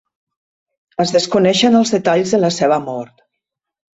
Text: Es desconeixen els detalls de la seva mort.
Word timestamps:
Es 1.03 1.11
desconeixen 1.15 1.77
els 1.81 1.93
detalls 1.97 2.33
de 2.37 2.41
la 2.45 2.51
seva 2.57 2.83
mort. 2.89 3.23